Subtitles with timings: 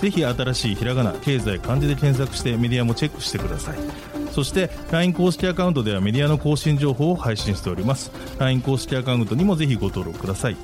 [0.00, 3.78] ぜひ新しいひらがな経済漢字で検索してメディアもチェックしてください。
[4.32, 8.10] そして LINE 公式アカウントではメディアの更新情報を配信しております。
[8.38, 10.56] LINE 公式アカウントにもぜひご登録ください。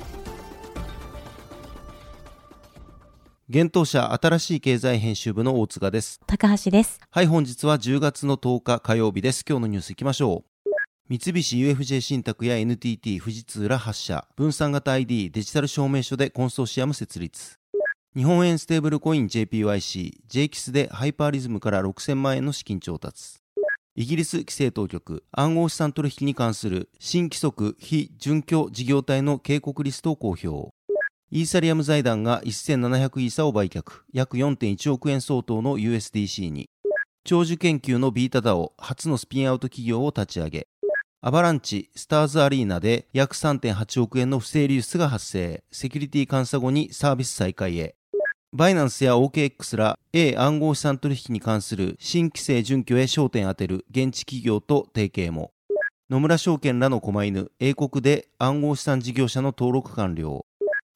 [3.49, 6.19] 現当社新しい経済編集部の大塚です。
[6.27, 6.99] 高橋です。
[7.09, 9.43] はい本日は10月の10日火曜日です。
[9.47, 10.69] 今日のニュースいきましょう。
[11.09, 17.59] 三菱 UFJ 信託や NTT 富士通ら8社分散型 ID デジタル証明書でコンソーシアム設立
[18.15, 23.39] 日本円ステーブルコイン JPYC、JKIS でハイパーリズムから6000万円の資金調達。
[23.95, 30.69] イギリス規制当局、暗号資産取引に関する新規則非準拠事業体の警告リストを公表。
[31.31, 36.69] イーサリアム財団が1700イーサを売却、約4.1億円相当の USDC に。
[37.23, 40.67] 長寿研究のビータダオ、初のスピンアウト企業を立ち上げ。
[41.21, 45.63] アバランチ、スターズアリーナで約3.8億円の不正流出が発生。
[45.71, 47.95] セキュリティ監査後にサービス再開へ。
[48.55, 55.51] バイナンスや OKX ら A 暗号資産取引に関する新規制準拠へ焦点当てる現地企業と提携も。
[56.07, 60.45] 野村証券らの狛犬、英国で暗号資産事業者の登録完了。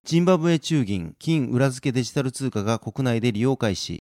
[0.05, 4.03] ジンバブエ中銀、金裏付けデジタル通貨が国内で利用開始。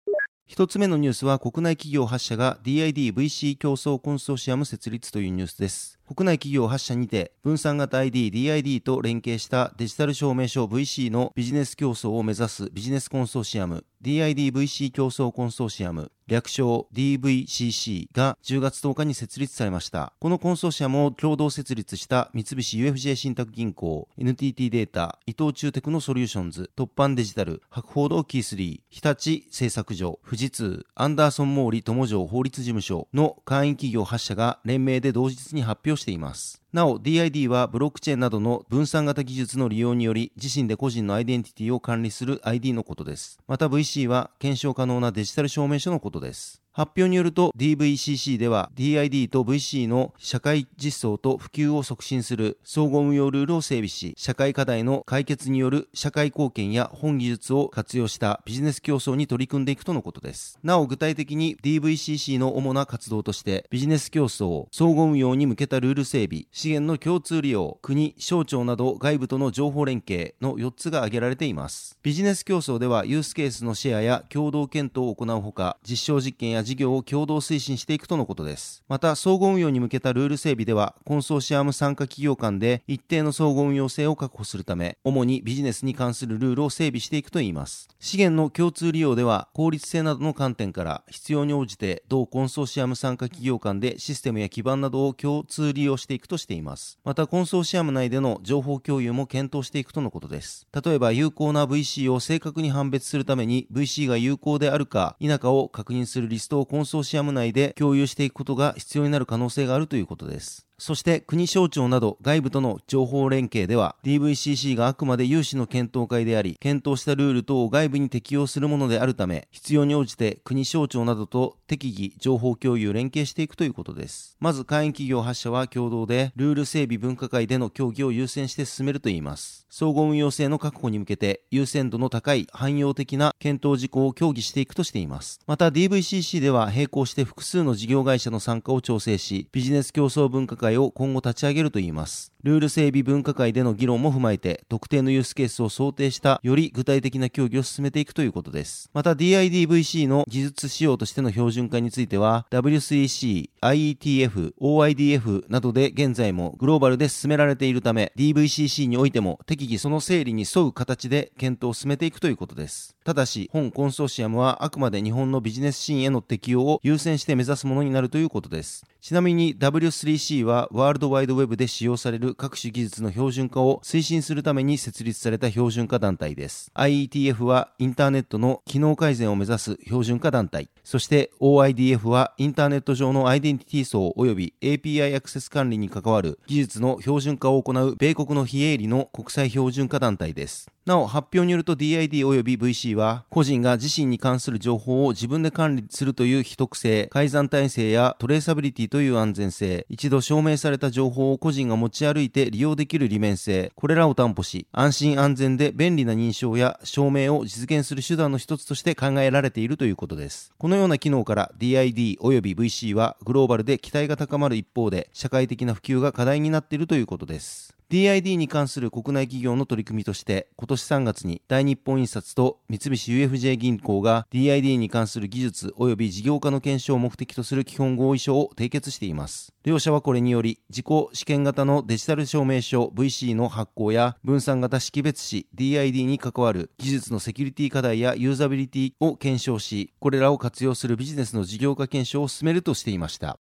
[0.45, 5.96] 一つ目のニュースは国内企業8社が DID-VC 競争コンソーシアム設立というニュースです。
[6.07, 20.11] 国内企業8社にて分散型 ID、DID と連携したデジタル証明書 VC のビジネス競争を目指すビジネスコンソーシアム DID-VC 競争コンソーシアム略称 DVCC が10月10日に設立されました。
[20.19, 36.61] このコンソーシアムを共同設立した三菱 UFJ 信託銀行、NTT データ、伊藤忠テクノソリューションズ、突版デジタル、博報堂キースリー、日立製作所、富士通、アンダーソン・モーリ友城法律事務所の会員企業8社が連名で同日に発表しています。
[36.71, 43.39] なお DID はブロックチェーンなどの分散型技術の利用により自身で個人のアイデンティティを管理する ID のことです。
[43.47, 46.61] また VC は検証可能なデジタル証明書のことです。
[46.77, 60.59] 発表によると DVCC では DID と VC の社会実装と普及を促進する総合運用ルールを整備し、社会課題の解決による社会貢献や本技術を活用したビジネス競争に取り組んでいくとのことです。
[60.61, 71.97] なお具体的に DVCC の主な活動としてビジネス競争、総合運用に向けたルール整備、資源の共通利用、国、省庁など外部との情報連携の4つが挙げられています。
[72.03, 78.83] ビジネス競争ではユースケースのシェアや共同検討を行うほか、実証実験や事業を共同推進していくとのことです。
[78.89, 87.87] また、総合運用に向けたルール整備では、コンソーシアム参加企業間で一定の総合運用性を確保するため、主にビジネスに関するルールを整備していくといいます。
[87.99, 96.99] 資源の共通利用では、効率性などの観点から必要に応じて、同コンソーシアム参加企業間でシステムや基盤などを共通利用していくとしています。
[97.05, 100.67] また、コンソーシアム内での情報共有も検討していくとのことです。
[100.85, 110.66] 例えば、有効な VC を正確に判別するために、VC が有効であるか否かを確認するリストをコンソーソーシアム内で共有していくことが必要になる可能性があるということです。
[110.79, 124.37] そして国省庁など外部との情報連携では DVCC があくまで有志の検討会であり検討したルール等を外部に適用するものであるため必要に応じて国省庁などと適宜情報共有連携していくということです。
[124.39, 129.65] まず会員企業8社は共同でルール整備分科会での協議を優先して進めるといいます。
[129.71, 135.39] 総合運用性の確保に向けて優先度の高い汎用的な検討事項を協議していくとしています。
[135.47, 142.33] また DVCC では並行して複数の事業会社の参加を調整しビジネス競争分科会会を今後立ち上げるといいます。
[142.43, 148.89] ルール整備分科会での議論も踏まえて、特定のユースケースを想定したより具体的な協議を進めていくということです。
[148.93, 162.95] また DIDVC の技術仕様としての標準化については、W3C、IETF、OIDF などで現在もグローバルで進められているため、DVCC においても適宜その整理に沿う形で検討を進めていくということです。
[163.03, 168.85] ただし、本コンソーシアムはあくまで日本のビジネスシーンへの適用を優先して目指すものになるということです。
[169.01, 176.71] ちなみに W3C ははワールドワイドウェブで使用される各種技術の標準化を推進するために設立された標準化団体です。
[176.73, 180.69] IETF はインターネットの機能改善を目指す標準化団体。
[180.83, 190.71] そして OIDF はインターネット上のアイデンティティ層及び API アクセス管理に関わる技術の標準化を行う米国の非営利の国際標準化団体です。
[190.87, 210.53] なお、発表によると DID 及び VC は、個人が自身に関する情報を自分で管理するという非特性、改ざん体制やトレーサビリティという安全性、一度証明された情報を個人が持ち歩いて利用できる利便性、これらを担保し、安心安全で便利な認証や証明を実現する手段の一つとして考えられているということです。
[210.57, 217.76] このような機能から DID 及び VC はグローバルで期待が高まる一方で、社会的な普及が課題になっているということです。
[217.89, 229.53] DID に関する国内企業の取り組みとして、今年3月に大日本印刷と三菱 UFJ 銀行が DID に関する技術及び事業化の検証を目的とする基本合意書を締結しています。
[229.63, 243.39] 両社はこれにより、自己試験型のデジタル証明書 VC の発行や分散型識別紙 DID に関わる技術のセキュリティ課題やユーザビリティを検証し、これらを活用するビジネスの事業化検証を進めるとしていました。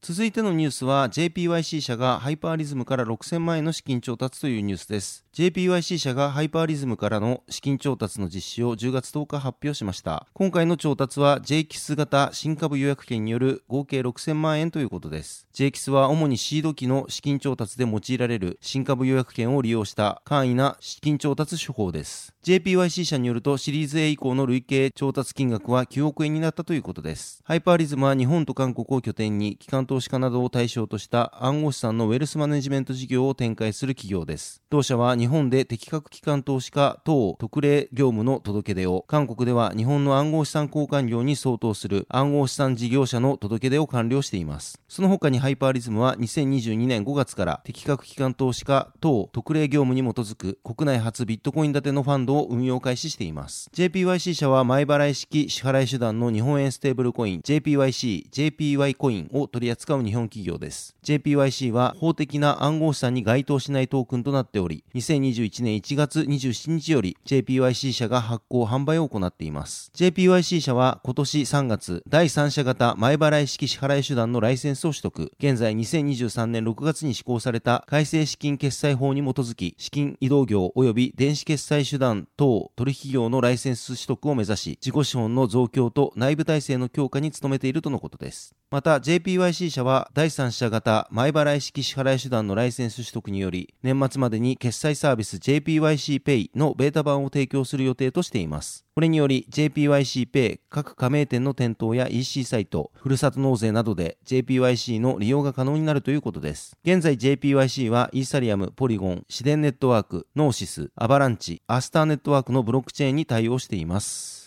[0.00, 5.26] 続いてのニュースは JPYC 社がハイパーリズムから6000万円の資金調達というニュースです。
[5.38, 10.26] JPYC 社がハイパーリズムからの資金調達の実施を10月10日発表しました。
[10.32, 15.46] 今回の調達は JKIS 型新株予約権による合計6000万円ということです。
[15.54, 22.34] JKIS は主にシード機の資金調達で用いられる新株予約権を利用した簡易な資金調達手法です。
[22.42, 27.44] JPYC 社によるとシリーズ A 以降の累計調達金額は9億円になったということです。
[27.44, 34.62] ハイパーリズムは日本と韓国を拠点に機関投資家などを対象とした暗号資産のウェルスマネジメント事業を展開する企業です。
[34.68, 44.80] 同社は日日本で適格機関投資家等特例業務の届け出を、韓国では日本の暗号資産交換業に相当する暗号資産事業者の届け出を完了しています。
[44.88, 53.70] その他にハイパーリズムは2022年5月から適格機関投資家等特例業務に基づく国内初ビットコイン建てのファンドを運用開始しています。
[53.74, 60.96] JPYC 社は前払い式支払い手段の日本円ステーブルコイン JPYC、JPY コインを取り扱う日本企業です。
[61.04, 64.84] JPYC は法的な暗号資産に該当しないトークンとなっており、
[65.18, 69.90] 2021年1月27日より JPYC 社が発行販売を行っています。
[69.94, 75.32] JPYC 社は今年3月、第三者型前払い式支払い手段のライセンスを取得。
[75.38, 88.54] 現在2023年6月に施行された改正資金決済法に基づき、資金移動業及び電子決済手段等取引業のライセンス取得を目指し、自己資本の増強と内部体制の強化に努めているとのことです。
[88.70, 98.84] また JPYC 社は第三者型前払い式支払い手段のライセンス取得により、年末までに決済サービス JPYCPay のベータ版を提供する予定としています。
[98.94, 106.76] これにより JPYCPay 各加盟店の店頭や EC サイト、ふるさと納税などで JPYC の利用が可能になるということです。
[106.84, 114.37] 現在 JPYC はイーサリアム、ポリゴン、シデンネットワーク、ノーシス、アバランチ、アスターネットワークのブロックチェーンに対応しています。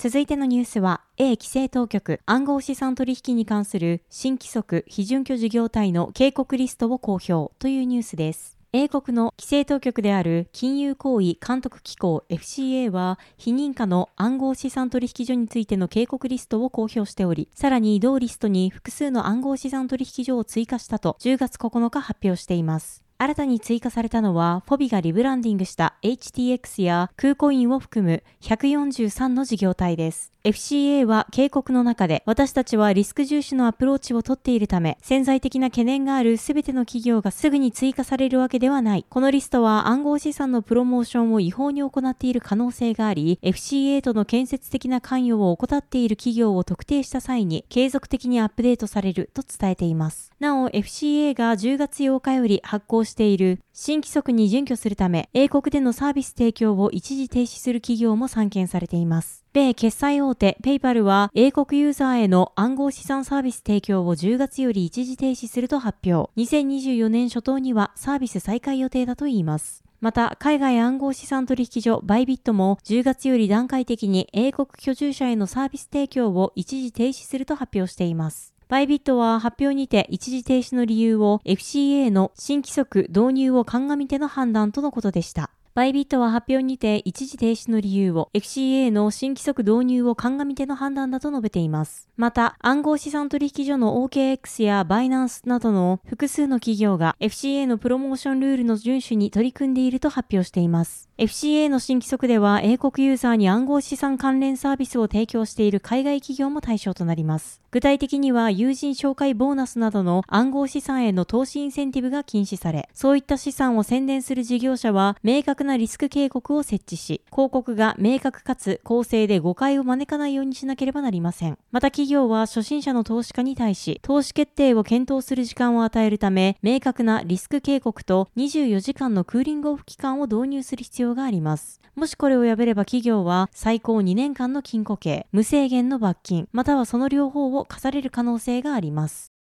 [0.00, 8.56] 続いてのニュースは、A 規制当局暗号資産取引に関する新規則非準拠事業体の警告リストを公表というニュースです。
[8.72, 23.07] 英国の規制当局である金融行為監督機構 FCA は非認可の暗号資産取引所についての警告リストを公表しており、さらに同リストに複数の暗号資産取引所を追加したと10月9日発表しています。
[23.20, 30.32] 新たに追加されたのは、フォビがリブランディングした HTX やクーコインを含む143の事業体です。
[30.44, 39.04] FCA は警告の中で、私たちはリスク重視のアプローチをとっているため、潜在的な懸念があるすべての企業がすぐに追加されるわけではない。
[39.10, 50.30] このリストは暗号資産のプロモーションを違法に行っている可能性があり、FCA との建設的な関与を怠っている企業を特定した際に、継続的にアップデートされると伝えています。
[50.38, 59.44] なお、FCA が10月8日より発行している新規則に準拠するため、英国でのサービス提供を一時停止する企業も散見されています。
[59.52, 66.30] 米決済大手ペイパルは英国ユーザーへの暗号資産サービス提供を10月より一時停止すると発表。
[66.40, 69.82] 2024年初頭にはサービス再開予定だといいます。
[70.00, 78.54] また、海外暗号資産取引所バイビットも10月より段階的に英国居住者へのサービス提供を一時停止すると発表しています。
[78.68, 85.48] バイビットは発表にて一時停止の理由を FCA の新規則導入を鑑みての判断とのことでした。
[85.74, 92.10] バイビットは発表にて一時停止の理由を FCA の新規則導入を鑑みての判断だと述べています。
[92.18, 101.07] また、暗号資産取引所の OKX やバイナンスなどの複数の企業が FCA のプロモーションルールの遵守に取り組んでいると発表しています。
[101.18, 107.60] FCA の新規則では英国ユーザーに暗号資産関連サービスを提供している海外企業も対象となります。
[107.72, 121.58] 具体的には友人紹介ボーナスなどの暗号資産への投資インセンティブが禁止され、そういった資産を宣伝する事業者は明確なリスク警告を設置し、広告が明確かつ公正で誤解を招かないようにしなければなりません。
[121.72, 131.80] また企業は初心者の投資家に対し、投資決定を検討する時間を与えるため、明確なリスク警告と24時間のクーリングオフ期間を導入する必要があります。
[131.94, 139.32] もしこれを破れば企業は最高2年間の禁錮刑、無制限の罰金、またはその両方を課される可能性があります。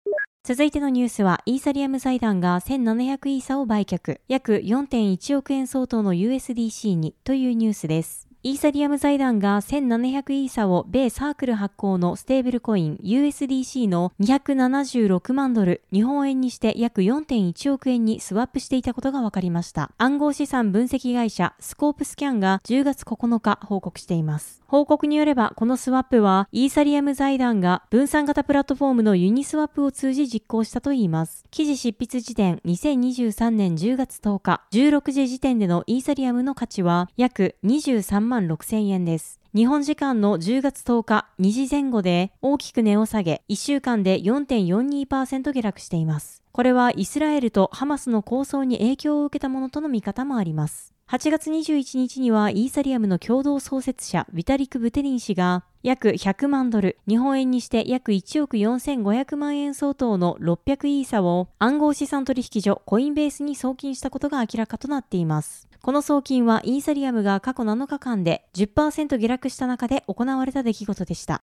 [0.43, 8.26] 続いてのニュースは、イーサリアム財団が1700イーサを売却、約4.1億円相当の USDC にというニュースです。
[8.43, 19.89] イーサリアム財団が1700イーサを米サークル発行のステーブルコイン USDC の276万ドル、日本円にして約4.1億円にスワップしていたことが分かりました。
[19.97, 24.61] 暗号資産分析会社スコープスキャンが10月9日報告しています。
[24.67, 31.45] 報告によれば、このスワップは、イーサリアム財団が分散型プラットフォームのユニスワップを通じ実行したといいます。
[31.51, 39.39] 記事執筆時点2023年10月10日、16時時点でのイーサリアムの価値は約23万6000円です。
[39.55, 46.43] 日本時間の10月10日2時前後で大きく値を下げ、1週間で4.42%下落しています。
[46.51, 50.96] これはイスラエルとハマスの構想に影響を受けたものとの見方もあります。
[51.09, 65.69] 8月21日にはイーサリアムの共同創設者ビタリク・ブテリン氏が約100万ドル、日本円にして約1億4500万円相当の600イーサを暗号資産取引所コインベースに送金したことが明らかとなっています。
[65.81, 71.39] この送金はイーサリアムが過去7日間で10%下落した中で行われた出来事でした。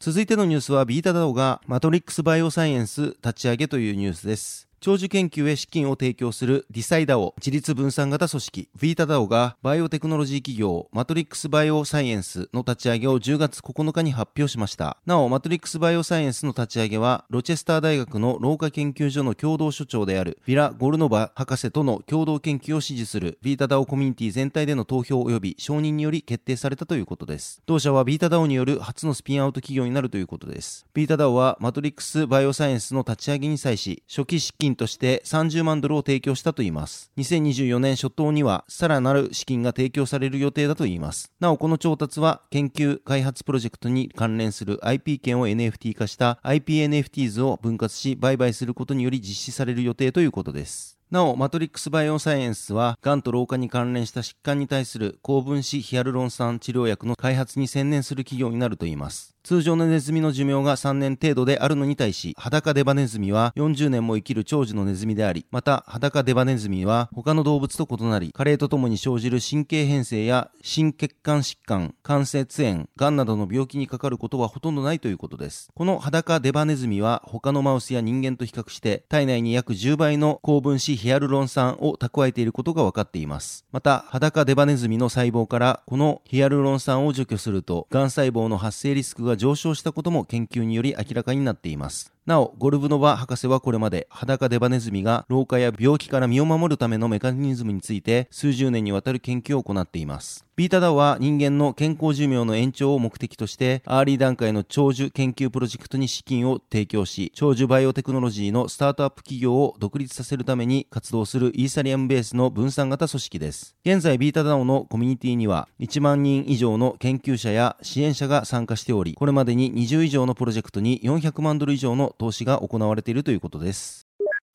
[0.00, 4.65] 続いてのニュースはヴィータダオがマトリックスバイオサイエンス立ち上げというニュースです。
[4.86, 14.98] 長寿研究へ資金を提供する DeSci DAO、自律分散型組織、ヴィータダオがバイオテクノロジー企業マトリックスバイオサイエンスの立ち上げを10月9日に発表しました。
[15.04, 27.60] なお、マトリックスバイオサイエンスの立ち上げは、ロチェスター大学の老化研究所の共同所長であるヴェラ・ゴルブノバ博士との共同研究を支持するヴィータダオコミュニティ全体での投票及び承認により決定されたということです。
[27.66, 30.86] 同社はヴィータダオによる初のスピンアウト企業になるということです。
[30.94, 37.10] ヴィータダオはマトリックスバイオサイエンスの立ち上げに際し、初期資金として30万ドルを提供したといいます。
[37.18, 41.32] 2024年初頭にはさらなる資金が提供される予定だといいます。
[41.40, 50.96] なお、この調達は研究開発プロジェクトに関連する IP 権を NFT 化した IPNFTs を分割し売買することにより実施される予定ということです。
[51.08, 59.35] なお、マトリックスバイオサイエンスは、癌と老化に関連した疾患に対する高分子ヒアルロン酸治療薬の開発に専念する企業になるといいます。
[59.46, 75.70] 通常のネズミの寿命が3年程度であるのに対し、裸デバネズミは40年も生きる長寿のネズミであり、また裸デバネズミは他の動物と異なり、加齢とともに生じる神経変性や心血管疾患、関節炎、癌などの病気にかかることはほとんどないということです。
[75.76, 83.64] この裸デバネズミは他のマウスや人間と比較して体内に約10倍の高分子ヒアルロン酸を蓄えていることが分かっています。
[83.70, 92.15] また、ハダカデバネズミの細胞からこのヒアルロン酸を除去すると、癌細胞の発生リスクが上昇したことも研究により明らかになっています。
[92.26, 100.44] なお、ゴルブノバ博士はこれまでハダカデバネズミが老化や病気から身を守るためのメカニズムについて数十年にわたる研究を行っています。
[100.56, 113.76] ヴィータダオは人間の健康寿命の延長を目的として、アーリー段階の長寿研究プロジェクトに資金を提供し、長寿バイオテクノロジーのスタートアップ企業を独立させるために活動するイーサリアムベースの分散型組織です。
[113.84, 124.05] 現在、ヴィータダオのコミュニティには1万人以上の研究者や支援者が参加しており、これまでに20以上のプロジェクトに400万ドル以上の投資が行われているということです。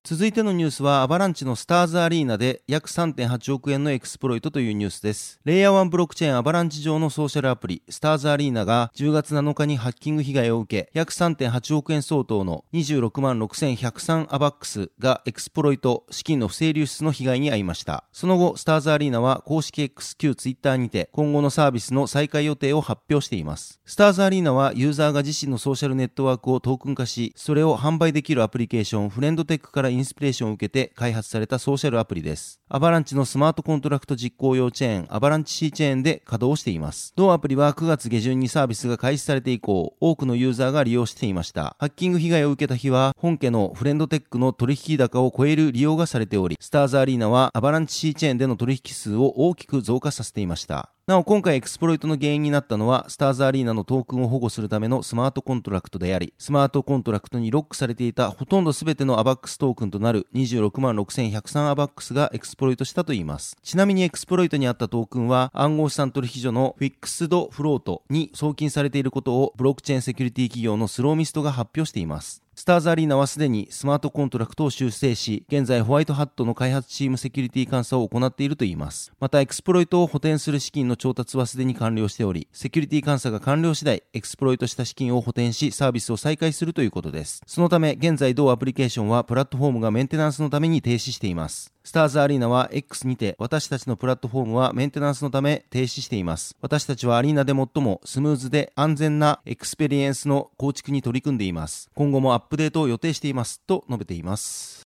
[0.03, 5.39] 続いてのニュースはアバランチのスターズアリーナで約3.8億円のエクスプロイトというニュースです。
[5.45, 18.05] レイヤー1ブロックチェーンアバランチ上のソーシャルアプリスターズアリーナが10月7日にハッキング被害を受け約3.8億円相当の26万6103アバックスがエクスプロイト資金の不正流出の被害に遭いました。
[18.11, 23.79] その後、スターズアリーナは公式 X 旧 Twitter にて今後のサービスの再開予定を発表しています。
[23.85, 32.59] スターズアリーナはユーザーが自身のソーシャルネットワークをトークン化し、それを販売できるアプリケーションフレンドテックからインスピレーションを受けて開発されたソーシャルアプリです。
[32.69, 37.13] アバランチのスマートコントラクト実行用チェーン、アバランチ C チェーンで稼働しています。
[37.15, 41.75] 同アプリは9月下旬にサービスが開始されて以降、多くのユーザーが利用していました。
[41.79, 50.91] ハッキング被害を受けた日は、本家のフレンドテックの取引高を超える利用がされており、スターズアリーナはアバランチ C チェーンでの取引数を大きく増加させていました。
[51.07, 63.57] なお今回エクスプロイトの原因になったのはスターズアリーナのトークンを保護するためのスマートコントラクトでありスマートコントラクトにロックされていたほとんど全てのアバックストークンとなる26万6103アバックスがエクスプロイトしたといいます。
[63.63, 72.43] ちなみにエクスプロイトにあったトークンは暗号資産取引所のフィックスドフロートに送金されていることをブロックチェーンセキュリティ企業のスローミストが発表しています。
[72.61, 79.11] スターズアリーナはすでにスマートコントラクトを修正し、現在ホワイトハットの開発チームセキュリティ監査を行っているといいます。
[79.19, 87.41] また、エクスプロイトを補填する資金の調達はすでに完了しており、セキュリティ監査が完了次第、エクスプロイトした資金を補填し、サービスを再開するということです。
[87.47, 91.73] そのため、現在同アプリケーションはプラットフォームがメンテナンスのために停止しています。
[91.83, 96.55] スターズアリーナは X にて私たちのプラットフォームはメンテナンスのため停止しています。
[96.61, 101.89] 私たちはアリーナで最もスムーズで安全なエクスペリエンスの構築に取り組んでいます。
[101.95, 104.87] 今後もアップデートを予定していますと述べています。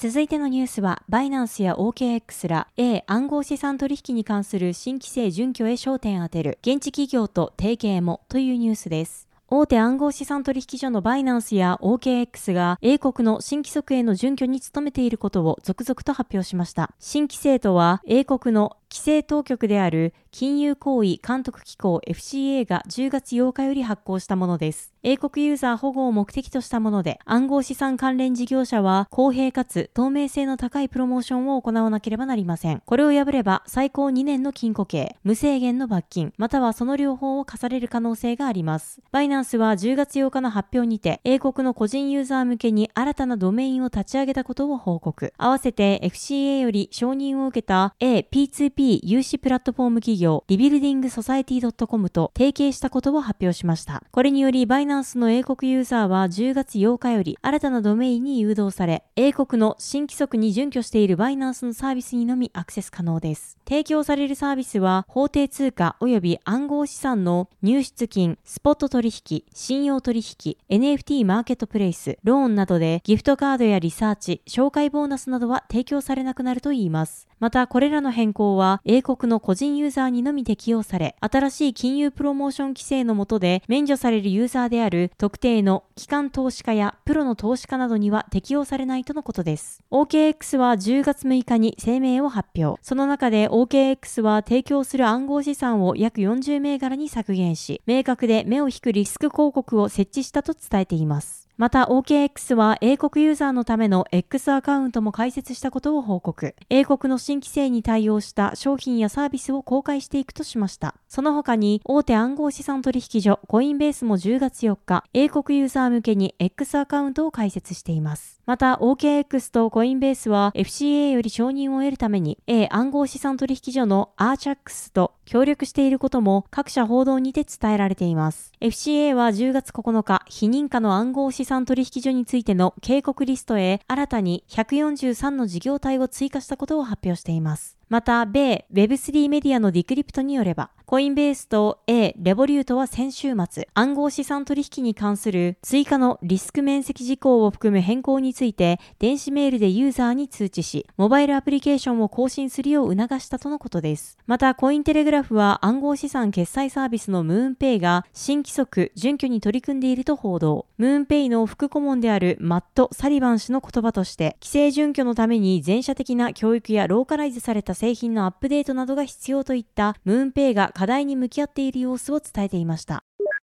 [0.00, 9.27] 続いてのニュースは、バイナンスや OKX ら A 暗号資産取引に関する新規制準拠へ焦点を当てる現地企業と提携もというニュースです。
[9.50, 16.90] 大手暗号資産取引所のバイナンスや OKX が英国の新規則への準拠に努めていることを続々と発表しました。
[16.98, 24.92] 新規制とは英国の規制当局である金融行為監督機構 FCA が10月8日より発行したものです。
[25.02, 32.82] 英国ユーザー保護を目的としたもので、暗号資産関連事業者は公平かつ透明性の高いプロモーションを行わなければなりません。
[32.84, 39.00] これを破れば最高2年の禁錮刑、無制限の罰金、またはその両方を課される可能性があります。
[39.10, 45.32] バイナンスは10月8日の発表にて、英国の個人ユーザー向けに新たなドメインを立ち上げたことを報告。
[45.38, 54.04] 合わせて FCA より承認を受けた P2P 融資プラットフォーム企業 Rebuildingsociety.com と提携したことを発表しました。
[54.12, 63.58] これによりバイナンスの英国ユーザーは10月8日より新たなドメインに誘導され、英国の新規則に準拠しているバイナンスのサービスにのみアクセス可能です。
[63.68, 77.26] 提供されるサービスは法定通貨及び暗号資産の入出金、スポット取引、信用取引、NFT マーケットプレイス、ローンなどでギフトカードやリサーチ、紹介ボーナスなどは提供されなくなるといいます。
[77.40, 89.82] また、これらの変更は、英国の個人ユーザーにのみ適用され、新しい金融プロモーション規制の下で免除されるユーザーである特定の機関投資家やプロの投資家などには適用されないとのことです。
[89.90, 92.80] OKX は10月6日に声明を発表。
[92.82, 101.47] その中で OKX は提供する暗号資産を約40銘柄に削減し、明確で目を引くリスク広告を設置したと伝えています。
[101.58, 106.54] また OKX は英国ユーザーのための X アカウントも開設したことを報告。
[106.70, 110.94] 英国の新規制に対応した商品やサービスを公開していくとしました。
[111.08, 118.40] その他に大手暗号資産取引所コインベースも10月4日、英国ユーザー向けに X アカウントを開設しています。
[118.46, 128.50] また OKX とコインベースは FCA より承認を得るために A 暗号資産取引所の Archax と協力していることも各社報道にて伝えられています。
[128.62, 137.76] FCA は10月9日、非認可の暗号資産取引所についての警告リストへ新たに143の事業体を追加したことを発表しています。
[137.90, 154.16] また、米 Web3 メディアのディクリプトによれば、コインベースと A、レボリュートは先週末、暗号資産取引に関する追加のリスク面積事項を含む変更について、電子メールでユーザーに通知し、モバイルアプリケーションを更新するよう促したとのことです。
[154.26, 160.64] また、コインテレグラフは暗号資産決済サービスのムーンペイが新規則、準拠に取り組んでいると報道。
[160.78, 173.02] ムーンペイの副顧問であるマット・サリバン氏の言葉として、規制準拠のために全社的な教育やローカライズされた製品のアップデートなどが必要といったムーンペイが課題に向き合っている様子を伝えていました。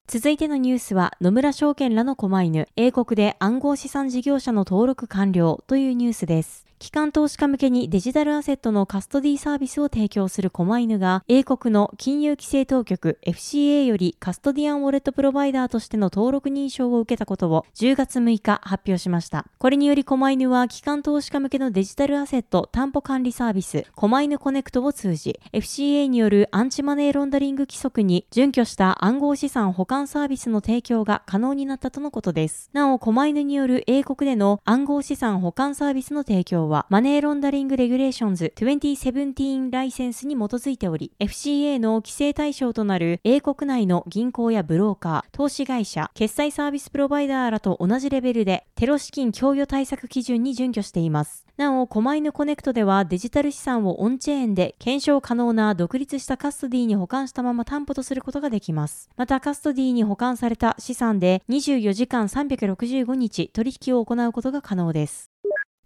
[0.07, 6.64] 続いてのニュースは野村証券らのコマイヌ、英国で暗号資産事業者の登録完了というニュースです。
[6.79, 19.45] 機関投資家向けにデジタルアセットのカストディサービスを提供するコマイヌが、英国の金融規制当局 FCA よりカストディアンウォレットプロバイダーとしての登録認証を受けたことを10月6日発表しました。
[19.57, 32.69] これによりコマイヌは機関投資家向けのデジタルアセット担保管理サービスコマイヌコネクトを通じ、FCA によるアンチマネーロンダリング規則に準拠した暗号資産保管サービスの提供が可能になったとのことです。
[32.73, 51.45] なお、コマイヌによる英国での暗号資産保管サービスの提供は、 Money Laundering Regulations 2017ライセンスに基づいており、FCA の規制対象となる英国内の銀行やブローカー、投資会社、決済サービスプロバイダーらと同じレベルで、テロ資金供与対策基準に準拠しています。
[51.57, 59.09] なお、コマイヌコネクトではデジタル資産をオンチェーンで検証可能な独立したカストディに保管したまま担保とすることができます。
[59.15, 65.34] また、カストディに保管された資産で24時間365日取引を行うことが可能です。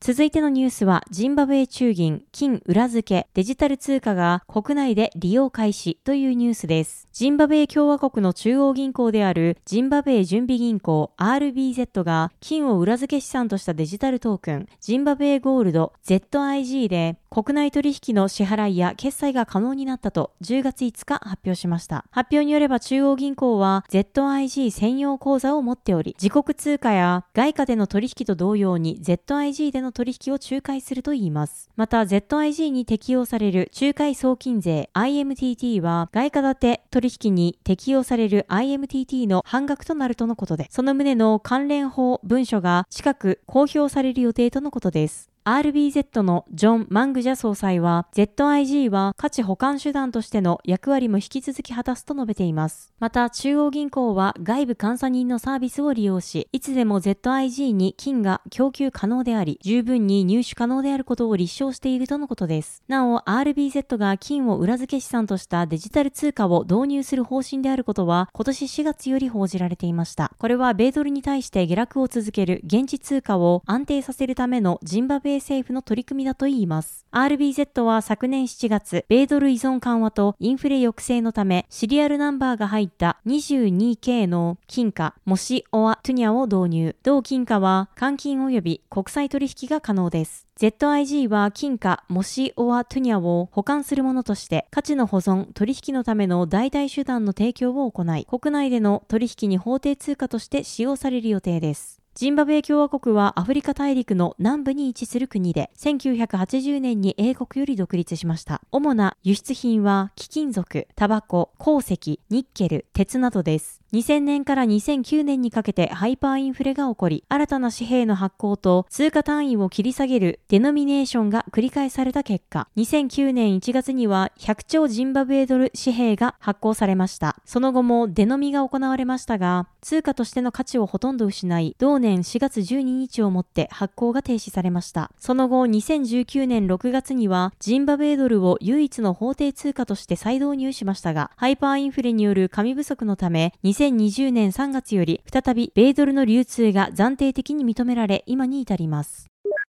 [0.02, 7.10] 続いてのニュースは、ジンバブエ中銀、金裏付け、デジタル通貨が国内で利用開始というニュースです。
[7.12, 22.06] ジンバブエ共和国の中央銀行であるジンバブエ準備銀行 RBZ が金を裏付け資産としたデジタルトークン、ジンバブエゴールド ZIG で国内取引の支払いや決済が可能になったと10月5日発表しました。
[22.10, 31.70] 発表によれば中央銀行は ZIG 専用口座を持っており、自国通貨や外貨での取引と同様に ZIG での取引を仲介するといいます。
[31.76, 45.29] また ZIG に適用される仲介送金税 IMTT は外貨建て取引に適用される IMTT の半額となるとのことで、その旨の関連法文書が近く公表される予定とのことです。
[45.46, 52.94] RBZ のジョン・マングジャ総裁は ZIG は価値保管手段としての役割も引き続き果たすと述べています。
[53.00, 62.84] また中央銀行は外部監査人のサービスを利用し、いつでも ZIG に金が供給可能であり、十分に入手可能であることを立証しているとのことです。
[62.88, 70.32] なお RBZ が金を裏付け資産としたデジタル通貨を導入する方針であることは今年4月より報じられていました。
[70.38, 77.06] これは米ドルに対して下落を続ける現地通貨を安定させるためのジンバブ米政府の取り組みだといいます。
[77.12, 86.96] RBZ は昨年7月、米ドル依存緩和とインフレ抑制のため、シリアルナンバーが入った 22K の金貨、モシオアトゥニャを導入。
[87.04, 90.48] 同金貨は換金及び国際取引が可能です。
[90.58, 102.00] ZIG は金貨、モシオアトゥニャを保管するものとして価値の保存、取引のための代替手段の提供を行い、国内での取引に法定通貨として使用される予定です。
[102.16, 108.62] ジンバブエ共和国はアフリカ大陸の南部に位置する国で、1980年に英国より独立しました。
[108.72, 113.79] 主な輸出品は貴金属、タバコ、鉱石、ニッケル、鉄などです。
[113.92, 127.38] 2000年から2009年にかけてハイパーインフレが起こり、新たな紙幣の発行と通貨単位を切り下げるデノミネーションが繰り返された結果、2009年1月には100兆ジンバブエドル紙幣が発行されました。
[127.46, 135.10] その後もデノミが行われましたが、通貨としての価値をほとんど失い、同年4月12日をもって発行が停止されました。
[135.18, 149.28] その後、2019年6月にはジンバブエドルを唯一の法定通貨として再導入しましたが、ハイパーインフレによる紙不足のため、2020年3月より再び米ドルの流通が暫定的に認められ、今に至ります。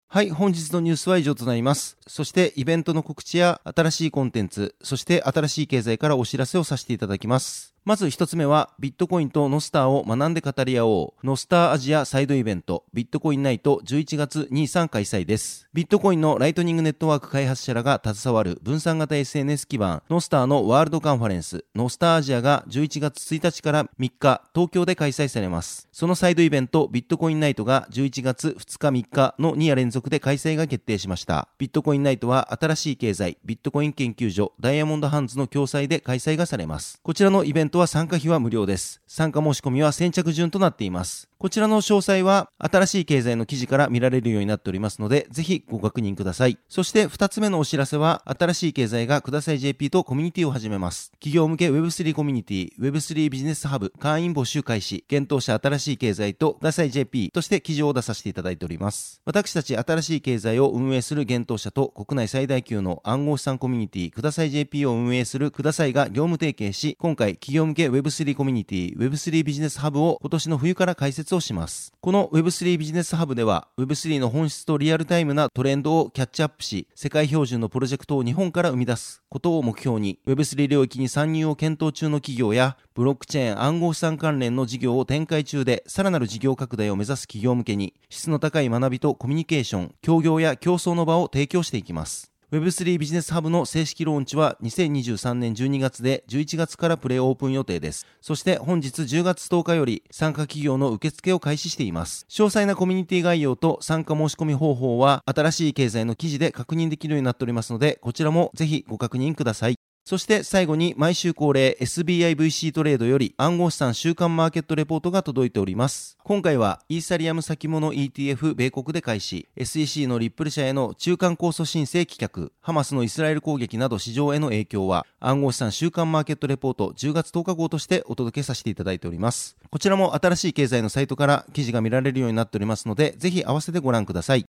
[0.10, 1.98] はい、本日のニュースは以上となります。
[2.06, 7.73] そしてイベントの告知や新しいコンテンツ、そして新しい経済からお知らせをさせていただきます。
[7.86, 11.28] まず一つ目は、ビットコインとノスターを学んで語り合おう。
[11.28, 15.67] ノスターアジアサイドイベント、ビットコインナイト11月23開催です。
[15.74, 25.89] ビットコインのライトニングネットワーク開発者らが携わる分散型 SNS 基盤、ノスターのワールドカンファレンス、ノスターアジアが11月1日から3日、東京で開催されます。
[25.91, 31.50] そのサイドイベント、ビットコインナイトが11月2日3日の2夜連続で開催が決定しました。
[31.58, 37.02] ビットコインナイトは新しい経済、ビットコイン研究所、ダイヤモンドハンズの共催で開催がされます。
[37.04, 39.02] こちらのイベントは参加費は無料です。
[39.08, 41.33] 参加申し込みは先着順となっています。
[41.44, 46.58] こちらの詳細は新しい経済の記事から見られるようになっておりますので、ぜひご確認ください。
[46.70, 51.12] そして2つ目のお知らせは、新しい経済がください JP とコミュニティを始めます。
[51.16, 59.22] 企業向け Web3 コミュニティ、Web3 ビジネスハブ、会員募集開始、検討者新しい経済とください JP として記事を出させていただいております。
[59.26, 71.91] 私たち新しい経済を運営する検討者と国内最大級の暗号資産コミュニティ、ください JP を運営するくださいが業務提携し、今回企業向け Web3 コミュニティ、Web3 ビジネスハブを今年の冬から開設をします。
[72.00, 92.33] この Web3 ビジネスハブでは Web3 の本質とリアルタイムなトレンドをキャッチアップし、世界標準のプロジェクトを日本から生み出すことを目標に Web3 領域に参入を検討中の企業やブロックチェーン暗号資産関連の事業を展開中でさらなる事業拡大を目指す企業向けに質の高い学びとコミュニケーション、協業や競争の場を提供していきます。
[92.54, 98.06] Web3 ビジネスハブの正式ローンチは2023年12月で11月からプレイオープン予定です。
[98.22, 102.28] そして本日10月10日より参加企業の受付を開始しています。
[102.30, 109.76] 詳細なコミュニティ概要と参加申し込み方法は新しい経済の記事で確認できるようになっておりますので、こちらもぜひご確認ください。
[110.06, 116.18] そして最後に毎週恒例 SBIVC トレードより暗号資産週間マーケットレポートが届いております。
[116.26, 129.56] 今回はイーサリアム先物 ETF 米国で開始、SEC のリップル社への中間控訴申請棄却、ハマスのイスラエル攻撃など市場への影響は暗号資産週間マーケットレポート10月10日号としてお届けさせていただいております。
[129.70, 134.46] こちらも新しい経済のサイトから記事が見られるようになっておりますので、ぜひ合わせてご覧ください。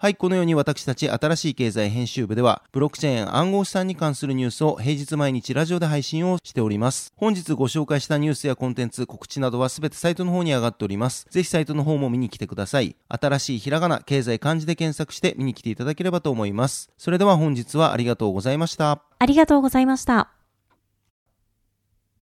[0.00, 7.12] はい、このように私たち新しい経済編集部では、ブロックチェーン暗号資産に関するニュースを平日毎日ラジオで配信をしております。
[7.16, 11.26] 本日ご紹介したニュースやコンテンツ、告知などはすべてサイトの方に上がっております。
[11.30, 12.94] ぜひサイトの方も見に来てください。
[13.08, 16.90] 新しいひらがな、経済漢字で検索して見に来ていただければと思います。
[16.96, 19.02] それでは本日はありがとうございました。
[19.18, 20.37] ありがとうございました。